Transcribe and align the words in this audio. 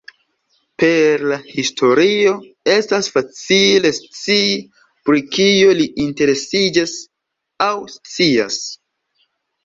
Per 0.83 1.23
la 1.31 1.35
historio, 1.47 2.31
estas 2.75 3.09
facile 3.17 3.91
scii 3.97 4.55
pri 5.09 5.21
kio 5.37 5.75
li 5.81 5.85
interesiĝas 6.05 6.95
aŭ 7.67 7.69
scias. 7.97 8.57